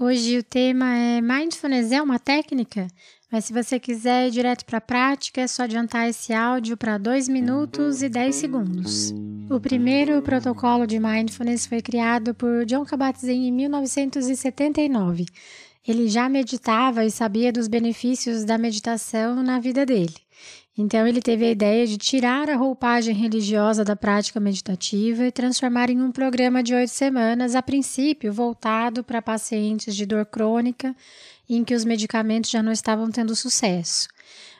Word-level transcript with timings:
Hoje 0.00 0.38
o 0.38 0.42
tema 0.42 0.96
é 0.96 1.20
Mindfulness 1.20 1.92
é 1.92 2.00
uma 2.00 2.18
técnica? 2.18 2.88
Mas 3.30 3.44
se 3.44 3.52
você 3.52 3.78
quiser 3.78 4.26
ir 4.26 4.30
direto 4.30 4.64
para 4.64 4.78
a 4.78 4.80
prática, 4.80 5.42
é 5.42 5.46
só 5.46 5.62
adiantar 5.62 6.08
esse 6.08 6.32
áudio 6.32 6.76
para 6.76 6.98
2 6.98 7.28
minutos 7.28 8.02
e 8.02 8.08
10 8.08 8.34
segundos. 8.34 9.14
O 9.50 9.60
primeiro 9.60 10.20
protocolo 10.22 10.86
de 10.86 10.98
Mindfulness 10.98 11.66
foi 11.66 11.82
criado 11.82 12.34
por 12.34 12.64
John 12.64 12.84
Kabat-Zinn 12.84 13.48
em 13.48 13.52
1979. 13.52 15.26
Ele 15.86 16.08
já 16.08 16.28
meditava 16.28 17.04
e 17.04 17.10
sabia 17.10 17.52
dos 17.52 17.68
benefícios 17.68 18.44
da 18.44 18.56
meditação 18.56 19.42
na 19.42 19.60
vida 19.60 19.84
dele. 19.84 20.14
Então 20.76 21.06
ele 21.06 21.20
teve 21.20 21.44
a 21.44 21.50
ideia 21.50 21.86
de 21.86 21.98
tirar 21.98 22.48
a 22.48 22.56
roupagem 22.56 23.14
religiosa 23.14 23.84
da 23.84 23.94
prática 23.94 24.40
meditativa 24.40 25.26
e 25.26 25.32
transformar 25.32 25.90
em 25.90 26.00
um 26.00 26.10
programa 26.10 26.62
de 26.62 26.74
oito 26.74 26.90
semanas, 26.90 27.54
a 27.54 27.62
princípio 27.62 28.32
voltado 28.32 29.04
para 29.04 29.20
pacientes 29.20 29.94
de 29.94 30.06
dor 30.06 30.24
crônica 30.24 30.96
em 31.48 31.62
que 31.62 31.74
os 31.74 31.84
medicamentos 31.84 32.50
já 32.50 32.62
não 32.62 32.72
estavam 32.72 33.10
tendo 33.10 33.36
sucesso. 33.36 34.08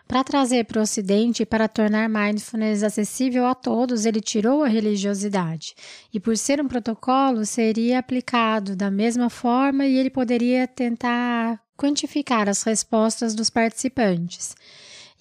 Para 0.06 0.22
trazer 0.22 0.66
para 0.66 0.78
o 0.78 0.82
Ocidente 0.82 1.42
e 1.42 1.46
para 1.46 1.66
tornar 1.66 2.08
mindfulness 2.08 2.82
acessível 2.82 3.46
a 3.46 3.54
todos, 3.54 4.04
ele 4.04 4.20
tirou 4.20 4.62
a 4.62 4.68
religiosidade. 4.68 5.74
E 6.12 6.20
por 6.20 6.36
ser 6.36 6.60
um 6.60 6.68
protocolo, 6.68 7.46
seria 7.46 7.98
aplicado 7.98 8.76
da 8.76 8.90
mesma 8.90 9.30
forma 9.30 9.86
e 9.86 9.96
ele 9.96 10.10
poderia 10.10 10.68
tentar 10.68 11.58
quantificar 11.76 12.48
as 12.48 12.62
respostas 12.62 13.34
dos 13.34 13.48
participantes. 13.48 14.54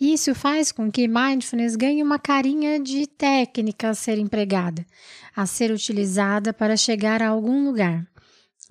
Isso 0.02 0.34
faz 0.34 0.72
com 0.72 0.92
que 0.92 1.08
mindfulness 1.08 1.76
ganhe 1.76 2.02
uma 2.02 2.18
carinha 2.18 2.80
de 2.80 3.06
técnica 3.06 3.90
a 3.90 3.94
ser 3.94 4.18
empregada, 4.18 4.84
a 5.36 5.46
ser 5.46 5.70
utilizada 5.70 6.52
para 6.52 6.76
chegar 6.76 7.22
a 7.22 7.28
algum 7.28 7.64
lugar. 7.64 8.08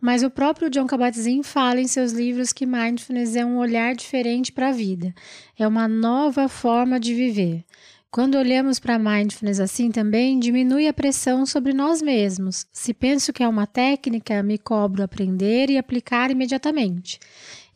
Mas 0.03 0.25
o 0.25 0.31
próprio 0.31 0.69
John 0.69 0.89
Kabat-Zinn 0.89 1.45
fala 1.45 1.81
em 1.81 1.87
seus 1.87 2.11
livros 2.11 2.53
que 2.53 2.67
mindfulness 2.67 3.37
é 3.37 3.45
um 3.45 3.59
olhar 3.59 3.95
diferente 3.95 4.51
para 4.51 4.71
a 4.71 4.73
vida, 4.73 5.15
é 5.57 5.69
uma 5.69 5.87
nova 5.87 6.49
forma 6.49 6.99
de 6.99 7.15
viver. 7.15 7.65
Quando 8.11 8.35
olhamos 8.35 8.81
para 8.81 8.99
mindfulness 8.99 9.61
assim 9.61 9.93
também, 9.93 10.37
diminui 10.41 10.89
a 10.89 10.93
pressão 10.93 11.47
sobre 11.47 11.73
nós 11.73 12.03
mesmos. 12.03 12.67
Se 12.73 12.93
penso 12.93 13.33
que 13.33 13.45
é 13.45 13.47
uma 13.47 13.69
técnica, 13.69 14.43
me 14.43 14.59
cobro 14.59 15.05
aprender 15.05 15.71
e 15.71 15.79
aplicar 15.79 16.29
imediatamente 16.29 17.21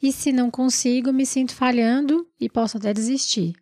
e 0.05 0.13
se 0.13 0.31
não 0.33 0.51
consigo, 0.51 1.11
me 1.15 1.25
sinto 1.25 1.55
falhando 1.55 2.29
e 2.39 2.47
posso 2.47 2.77
até 2.77 2.93
desistir. 2.93 3.55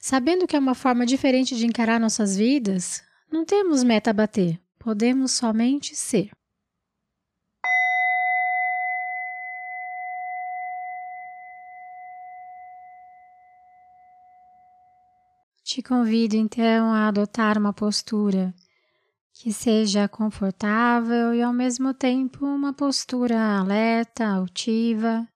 Sabendo 0.00 0.46
que 0.46 0.56
é 0.56 0.58
uma 0.58 0.74
forma 0.74 1.04
diferente 1.04 1.54
de 1.54 1.66
encarar 1.66 2.00
nossas 2.00 2.34
vidas, 2.34 3.02
não 3.30 3.44
temos 3.44 3.84
meta 3.84 4.08
a 4.08 4.14
bater, 4.14 4.58
podemos 4.78 5.32
somente 5.32 5.94
ser. 5.94 6.30
Te 15.62 15.82
convido 15.82 16.36
então 16.36 16.90
a 16.90 17.08
adotar 17.08 17.58
uma 17.58 17.74
postura 17.74 18.54
que 19.34 19.52
seja 19.52 20.08
confortável 20.08 21.34
e 21.34 21.42
ao 21.42 21.52
mesmo 21.52 21.92
tempo 21.92 22.46
uma 22.46 22.72
postura 22.72 23.58
alerta, 23.58 24.26
altiva, 24.26 25.28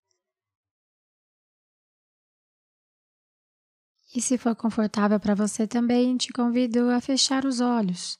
E 4.16 4.22
se 4.22 4.38
for 4.38 4.56
confortável 4.56 5.20
para 5.20 5.34
você 5.34 5.66
também, 5.66 6.16
te 6.16 6.32
convido 6.32 6.88
a 6.88 7.02
fechar 7.02 7.44
os 7.44 7.60
olhos. 7.60 8.18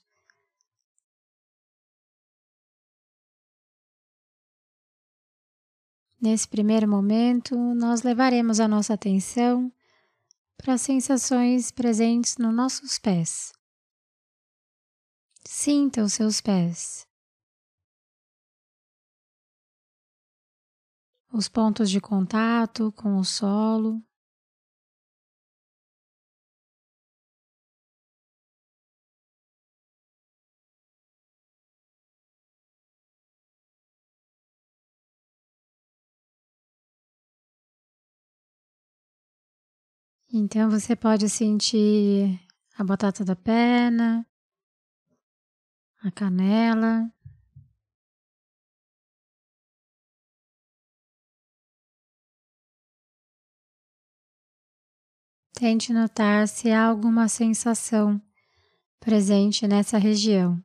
Nesse 6.21 6.47
primeiro 6.47 6.87
momento, 6.87 7.55
nós 7.73 8.03
levaremos 8.03 8.59
a 8.59 8.67
nossa 8.67 8.93
atenção 8.93 9.73
para 10.55 10.75
as 10.75 10.81
sensações 10.81 11.71
presentes 11.71 12.37
nos 12.37 12.53
nossos 12.53 12.99
pés. 12.99 13.51
Sinta 15.43 16.03
os 16.03 16.13
seus 16.13 16.39
pés. 16.39 17.07
Os 21.33 21.47
pontos 21.47 21.89
de 21.89 21.99
contato 21.99 22.91
com 22.91 23.17
o 23.17 23.23
solo. 23.23 24.06
Então 40.31 40.69
você 40.69 40.93
pode 40.93 41.29
sentir 41.29 42.37
a 42.77 42.83
batata 42.83 43.23
da 43.23 43.35
perna, 43.35 44.27
a 46.03 46.11
canela. 46.11 47.09
Tente 55.53 55.93
notar 55.93 56.47
se 56.47 56.71
há 56.71 56.85
alguma 56.85 57.29
sensação 57.29 58.21
presente 58.99 59.65
nessa 59.65 59.97
região. 59.97 60.61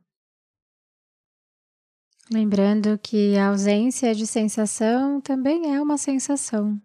Lembrando 2.30 2.98
que 2.98 3.36
a 3.36 3.48
ausência 3.48 4.12
de 4.14 4.26
sensação 4.26 5.20
também 5.20 5.72
é 5.72 5.80
uma 5.80 5.96
sensação. 5.96 6.82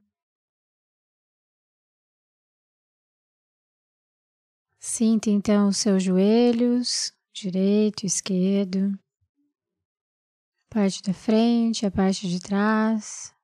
Sinta 4.90 5.30
então 5.30 5.68
os 5.68 5.78
seus 5.78 6.02
joelhos, 6.02 7.14
direito, 7.34 8.06
esquerdo, 8.06 8.98
a 10.62 10.74
parte 10.74 11.04
da 11.04 11.14
frente, 11.14 11.86
a 11.86 11.92
parte 11.92 12.28
de 12.28 12.40
trás. 12.40 13.36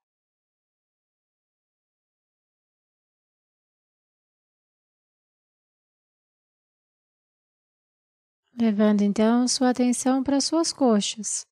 Levando 8.57 9.01
então 9.01 9.45
sua 9.45 9.71
atenção 9.71 10.23
para 10.23 10.39
suas 10.39 10.71
coxas, 10.71 11.45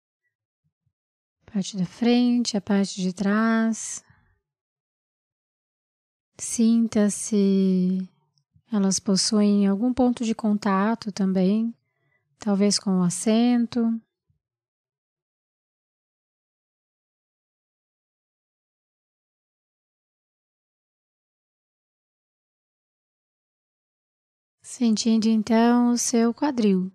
parte 1.46 1.76
da 1.76 1.86
frente, 1.86 2.56
a 2.56 2.62
parte 2.62 3.02
de 3.02 3.14
trás. 3.14 4.02
Sinta-se 6.40 8.10
elas 8.72 9.00
possuem 9.00 9.68
algum 9.68 9.94
ponto 9.94 10.24
de 10.24 10.34
contato 10.34 11.12
também, 11.12 11.74
talvez 12.40 12.80
com 12.80 13.00
o 13.00 13.04
assento. 13.04 14.00
Sentindo 24.64 25.28
então 25.28 25.92
o 25.92 25.98
seu 25.98 26.34
quadril. 26.34 26.92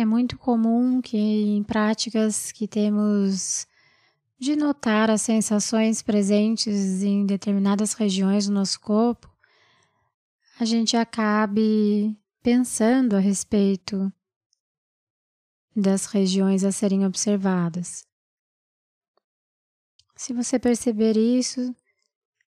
É 0.00 0.04
muito 0.04 0.38
comum 0.38 1.02
que 1.02 1.18
em 1.18 1.64
práticas 1.64 2.52
que 2.52 2.68
temos 2.68 3.66
de 4.38 4.54
notar 4.54 5.10
as 5.10 5.22
sensações 5.22 6.02
presentes 6.02 7.02
em 7.02 7.26
determinadas 7.26 7.94
regiões 7.94 8.46
do 8.46 8.52
nosso 8.52 8.78
corpo, 8.78 9.28
a 10.60 10.64
gente 10.64 10.96
acabe 10.96 12.16
pensando 12.40 13.16
a 13.16 13.18
respeito 13.18 14.12
das 15.74 16.06
regiões 16.06 16.62
a 16.62 16.70
serem 16.70 17.04
observadas. 17.04 18.06
Se 20.14 20.32
você 20.32 20.60
perceber 20.60 21.16
isso, 21.16 21.74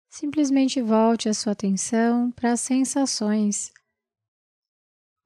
simplesmente 0.07 0.83
volte 0.83 1.27
a 1.27 1.33
sua 1.33 1.53
atenção 1.53 2.29
para 2.29 2.51
as 2.51 2.61
sensações 2.61 3.73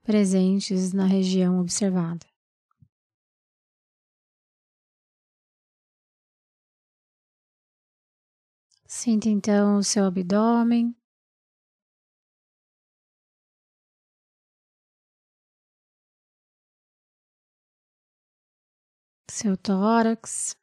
presentes 0.03 0.93
na 0.93 1.05
região 1.05 1.59
observada. 1.59 2.25
Sinta 8.85 9.27
então 9.27 9.77
o 9.77 9.83
seu 9.83 10.05
abdômen. 10.05 10.95
Seu 19.29 19.57
tórax. 19.57 20.55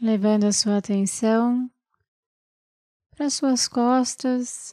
Levando 0.00 0.44
a 0.44 0.52
sua 0.52 0.78
atenção 0.78 1.70
para 3.10 3.28
suas 3.28 3.68
costas, 3.68 4.72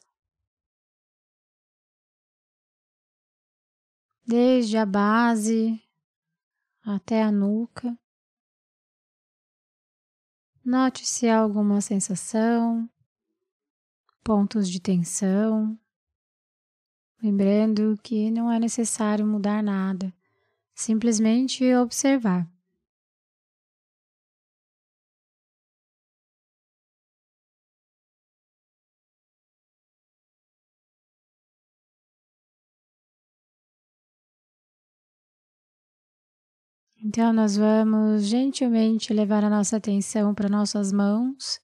desde 4.26 4.78
a 4.78 4.86
base 4.86 5.84
até 6.82 7.22
a 7.22 7.30
nuca. 7.30 7.98
Note 10.64 11.06
se 11.06 11.28
há 11.28 11.40
alguma 11.40 11.82
sensação, 11.82 12.90
pontos 14.24 14.70
de 14.70 14.80
tensão. 14.80 15.78
Lembrando 17.22 18.00
que 18.02 18.32
não 18.32 18.50
é 18.50 18.60
necessário 18.60 19.28
mudar 19.28 19.62
nada, 19.62 20.14
simplesmente 20.74 21.74
observar. 21.76 22.50
Então, 37.09 37.31
nós 37.31 37.56
vamos 37.56 38.25
gentilmente 38.25 39.13
levar 39.13 39.42
a 39.42 39.50
nossa 39.50 39.77
atenção 39.77 40.36
para 40.36 40.50
nossas 40.50 40.92
mãos, 40.92 41.57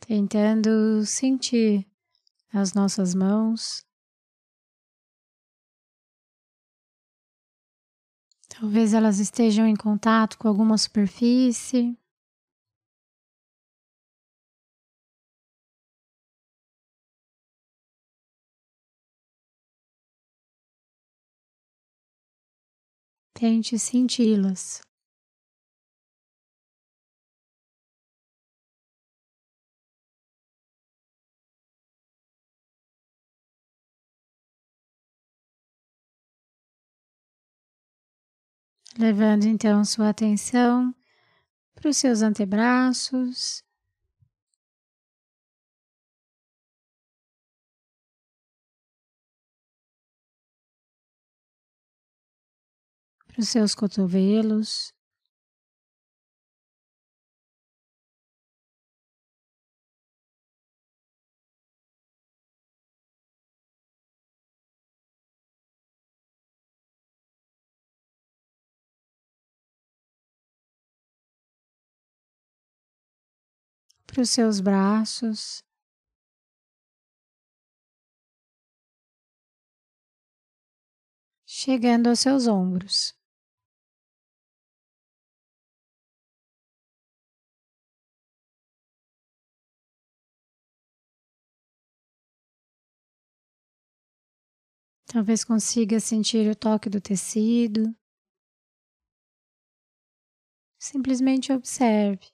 tentando 0.00 1.04
sentir 1.04 1.86
as 2.50 2.72
nossas 2.72 3.14
mãos. 3.14 3.84
Talvez 8.48 8.94
elas 8.94 9.18
estejam 9.18 9.66
em 9.66 9.76
contato 9.76 10.38
com 10.38 10.48
alguma 10.48 10.78
superfície. 10.78 11.94
Tente 23.42 23.76
senti-las. 23.76 24.80
Levando 38.96 39.46
então 39.46 39.84
sua 39.84 40.10
atenção 40.10 40.94
para 41.74 41.90
os 41.90 41.96
seus 41.96 42.22
antebraços, 42.22 43.64
para 53.32 53.40
os 53.40 53.48
seus 53.48 53.74
cotovelos. 53.74 54.92
Para 74.06 74.20
os 74.20 74.28
seus 74.28 74.60
braços, 74.60 75.64
chegando 81.46 82.10
aos 82.10 82.20
seus 82.20 82.46
ombros. 82.46 83.21
Talvez 95.12 95.44
consiga 95.44 96.00
sentir 96.00 96.50
o 96.50 96.56
toque 96.56 96.88
do 96.88 96.98
tecido. 96.98 97.94
Simplesmente 100.78 101.50
observe. 101.52 102.30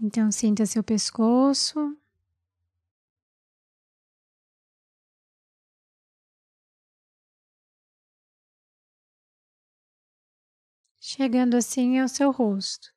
Então, 0.00 0.30
sinta 0.30 0.66
seu 0.66 0.82
pescoço. 0.82 1.96
Chegando 11.06 11.54
assim 11.54 11.98
ao 12.00 12.08
seu 12.08 12.30
rosto. 12.30 12.90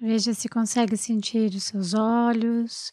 Veja 0.00 0.32
se 0.32 0.48
consegue 0.48 0.96
sentir 0.96 1.50
os 1.54 1.64
seus 1.64 1.92
olhos, 1.92 2.90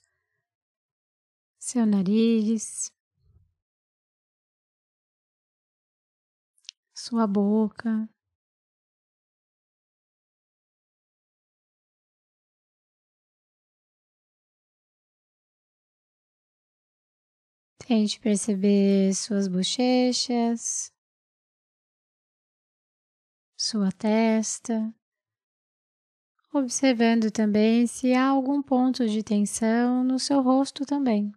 seu 1.57 1.85
nariz, 1.85 2.91
sua 6.93 7.25
boca. 7.25 8.09
Tente 17.87 18.19
perceber 18.19 19.13
suas 19.13 19.47
bochechas, 19.47 20.91
sua 23.55 23.91
testa, 23.91 24.91
observando 26.51 27.29
também 27.29 27.85
se 27.85 28.15
há 28.15 28.25
algum 28.25 28.59
ponto 28.63 29.07
de 29.07 29.21
tensão 29.21 30.03
no 30.03 30.17
seu 30.17 30.41
rosto 30.41 30.83
também. 30.83 31.31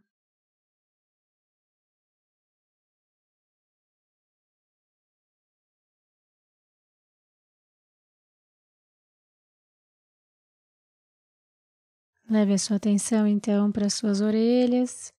Leve 12.30 12.54
a 12.54 12.58
sua 12.58 12.76
atenção 12.76 13.26
então 13.26 13.70
para 13.70 13.90
suas 13.90 14.22
orelhas. 14.22 15.12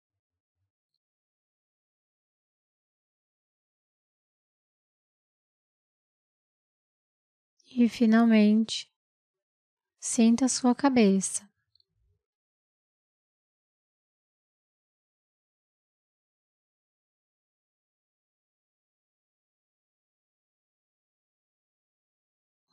E 7.81 7.89
finalmente, 7.89 8.91
sinta 10.01 10.49
sua 10.49 10.75
cabeça. 10.75 11.49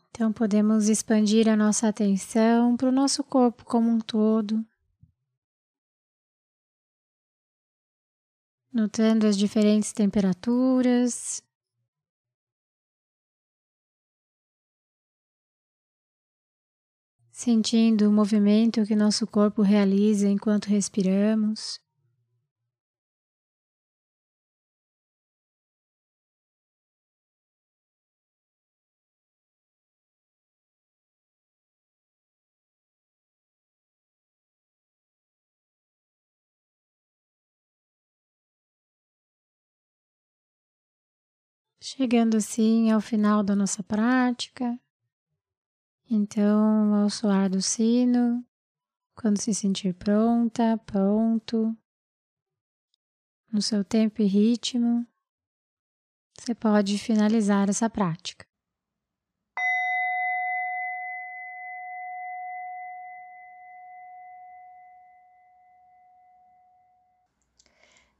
Então, 0.09 0.33
podemos 0.33 0.89
expandir 0.89 1.47
a 1.47 1.55
nossa 1.55 1.87
atenção 1.87 2.75
para 2.75 2.89
o 2.89 2.91
nosso 2.91 3.23
corpo 3.23 3.63
como 3.63 3.91
um 3.91 3.99
todo. 3.99 4.65
notando 8.75 9.25
as 9.25 9.37
diferentes 9.37 9.93
temperaturas. 9.93 11.41
Sentindo 17.37 18.07
o 18.07 18.13
movimento 18.13 18.85
que 18.85 18.95
nosso 18.95 19.27
corpo 19.27 19.61
realiza 19.61 20.25
enquanto 20.29 20.67
respiramos. 20.67 21.81
Chegando 41.81 42.37
assim 42.37 42.91
ao 42.91 43.01
final 43.01 43.43
da 43.43 43.53
nossa 43.53 43.83
prática, 43.83 44.79
então, 46.09 46.93
ao 46.93 47.09
soar 47.09 47.49
do 47.49 47.61
sino, 47.61 48.45
quando 49.15 49.41
se 49.41 49.53
sentir 49.53 49.93
pronta, 49.93 50.77
pronto, 50.85 51.75
no 53.51 53.61
seu 53.61 53.83
tempo 53.83 54.21
e 54.21 54.25
ritmo, 54.25 55.07
você 56.37 56.53
pode 56.53 56.97
finalizar 56.97 57.69
essa 57.69 57.89
prática. 57.89 58.44